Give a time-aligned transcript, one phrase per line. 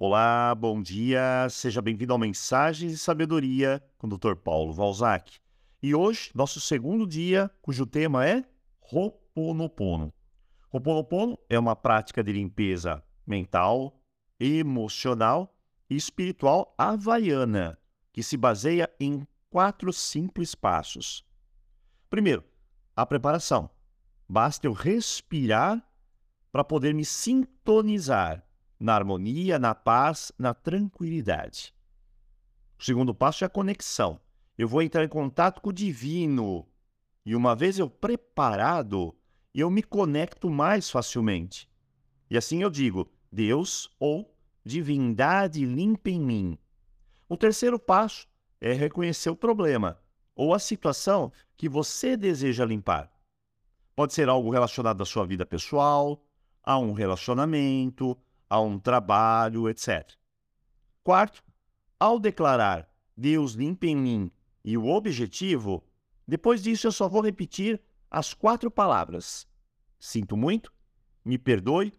[0.00, 4.36] Olá, bom dia, seja bem-vindo ao Mensagens e Sabedoria com o Dr.
[4.36, 5.40] Paulo Valzac.
[5.82, 8.44] E hoje, nosso segundo dia, cujo tema é
[8.80, 10.14] Ho'oponopono.
[10.70, 14.00] Ho'oponopono é uma prática de limpeza mental,
[14.38, 15.52] emocional
[15.90, 17.76] e espiritual havaiana,
[18.12, 21.26] que se baseia em quatro simples passos.
[22.08, 22.44] Primeiro,
[22.94, 23.68] a preparação.
[24.28, 25.84] Basta eu respirar
[26.52, 28.47] para poder me sintonizar
[28.78, 31.74] na harmonia, na paz, na tranquilidade.
[32.78, 34.20] O segundo passo é a conexão.
[34.56, 36.66] Eu vou entrar em contato com o divino.
[37.24, 39.14] E uma vez eu preparado,
[39.54, 41.68] eu me conecto mais facilmente.
[42.30, 44.34] E assim eu digo: Deus ou
[44.64, 46.58] divindade limpa em mim.
[47.28, 48.26] O terceiro passo
[48.60, 49.98] é reconhecer o problema
[50.34, 53.10] ou a situação que você deseja limpar.
[53.96, 56.22] Pode ser algo relacionado à sua vida pessoal,
[56.62, 58.16] a um relacionamento,
[58.48, 60.12] a um trabalho, etc.
[61.02, 61.42] Quarto,
[61.98, 64.32] ao declarar Deus limpa em mim
[64.64, 65.84] e o objetivo,
[66.26, 69.46] depois disso eu só vou repetir as quatro palavras:
[69.98, 70.72] Sinto muito,
[71.24, 71.92] me perdoe,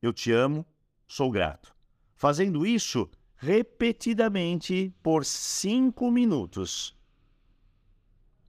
[0.00, 0.64] eu te amo,
[1.08, 1.74] sou grato.
[2.14, 6.96] Fazendo isso repetidamente por cinco minutos.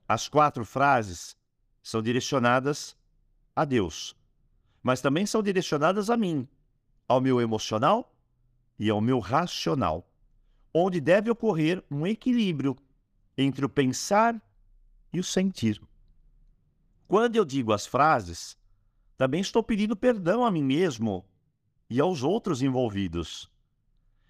[0.06, 1.36] As quatro frases
[1.82, 2.96] são direcionadas
[3.56, 4.16] a Deus,
[4.82, 6.46] mas também são direcionadas a mim,
[7.06, 8.14] ao meu emocional
[8.78, 10.08] e ao meu racional,
[10.72, 12.76] onde deve ocorrer um equilíbrio
[13.36, 14.40] entre o pensar
[15.12, 15.80] e o sentir.
[17.06, 18.58] Quando eu digo as frases,
[19.16, 21.24] também estou pedindo perdão a mim mesmo
[21.88, 23.50] e aos outros envolvidos.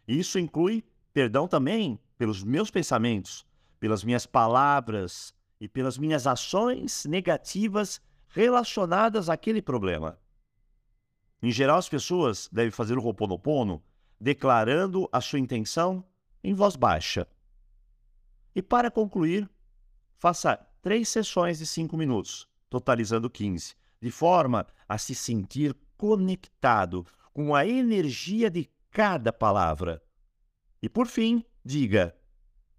[0.06, 3.46] Isso inclui perdão também pelos meus pensamentos,
[3.80, 10.18] pelas minhas palavras e pelas minhas ações negativas relacionadas àquele problema.
[11.44, 13.84] Em geral, as pessoas devem fazer o Ho'oponopono
[14.18, 16.02] declarando a sua intenção
[16.42, 17.28] em voz baixa.
[18.54, 19.46] E para concluir,
[20.16, 27.04] faça três sessões de cinco minutos, totalizando 15, de forma a se sentir conectado
[27.34, 30.02] com a energia de cada palavra.
[30.80, 32.16] E por fim, diga: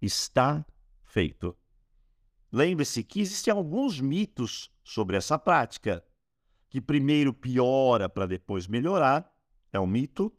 [0.02, 0.66] está
[1.04, 1.56] feito.
[2.50, 6.02] Lembre-se que existem alguns mitos sobre essa prática
[6.68, 9.30] que primeiro piora para depois melhorar,
[9.72, 10.32] é um mito.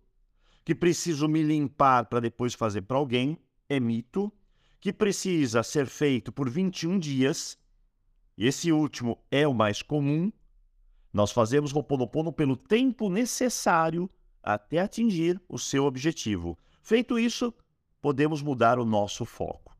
[0.63, 3.37] Que preciso me limpar para depois fazer para alguém,
[3.69, 4.31] é mito.
[4.79, 7.57] Que precisa ser feito por 21 dias,
[8.37, 10.31] e esse último é o mais comum.
[11.11, 14.09] Nós fazemos Ho'oponopono pelo tempo necessário
[14.43, 16.57] até atingir o seu objetivo.
[16.81, 17.53] Feito isso,
[17.99, 19.75] podemos mudar o nosso foco.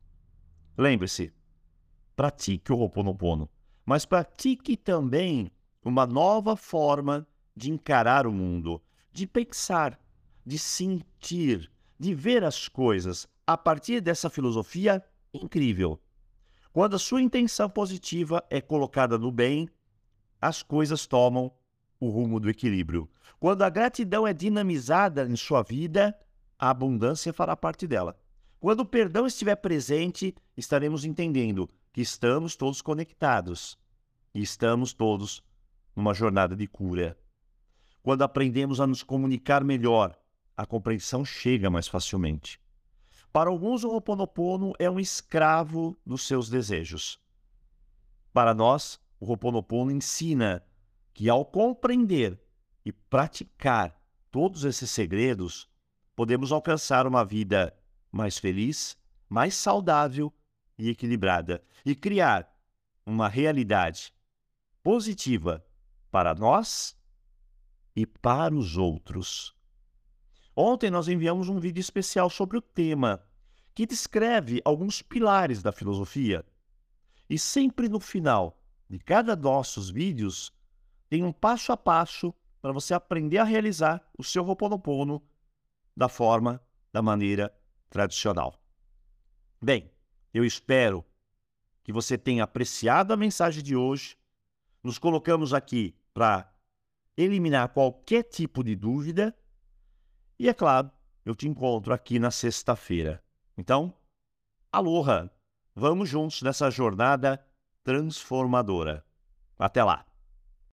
[0.76, 1.32] Lembre-se,
[2.16, 3.48] pratique o Ho'oponopono,
[3.86, 5.52] mas pratique também
[5.88, 7.26] uma nova forma
[7.56, 8.80] de encarar o mundo,
[9.12, 9.98] de pensar,
[10.44, 16.00] de sentir, de ver as coisas a partir dessa filosofia incrível.
[16.72, 19.68] Quando a sua intenção positiva é colocada no bem,
[20.40, 21.50] as coisas tomam
[21.98, 23.10] o rumo do equilíbrio.
[23.40, 26.16] Quando a gratidão é dinamizada em sua vida,
[26.58, 28.16] a abundância fará parte dela.
[28.60, 33.78] Quando o perdão estiver presente, estaremos entendendo que estamos todos conectados
[34.34, 35.42] e estamos todos
[35.98, 37.18] numa jornada de cura.
[38.04, 40.16] Quando aprendemos a nos comunicar melhor,
[40.56, 42.60] a compreensão chega mais facilmente.
[43.32, 47.20] Para alguns, o Ho'oponopono é um escravo dos seus desejos.
[48.32, 50.62] Para nós, o Ho'oponopono ensina
[51.12, 52.40] que ao compreender
[52.84, 55.68] e praticar todos esses segredos,
[56.14, 57.76] podemos alcançar uma vida
[58.12, 58.96] mais feliz,
[59.28, 60.32] mais saudável
[60.78, 62.48] e equilibrada e criar
[63.04, 64.14] uma realidade
[64.80, 65.64] positiva
[66.10, 66.96] para nós
[67.94, 69.54] e para os outros.
[70.54, 73.22] Ontem nós enviamos um vídeo especial sobre o tema,
[73.74, 76.44] que descreve alguns pilares da filosofia.
[77.30, 80.52] E sempre no final de cada nossos vídeos
[81.08, 85.22] tem um passo a passo para você aprender a realizar o seu Ho'oponopono
[85.96, 86.60] da forma,
[86.92, 87.52] da maneira
[87.90, 88.60] tradicional.
[89.60, 89.90] Bem,
[90.32, 91.04] eu espero
[91.82, 94.16] que você tenha apreciado a mensagem de hoje.
[94.82, 96.52] Nos colocamos aqui para
[97.16, 99.32] eliminar qualquer tipo de dúvida.
[100.36, 100.90] E é claro,
[101.24, 103.22] eu te encontro aqui na sexta-feira.
[103.56, 103.94] Então,
[104.72, 105.30] aloha!
[105.76, 107.40] Vamos juntos nessa jornada
[107.84, 109.06] transformadora.
[109.56, 110.07] Até lá!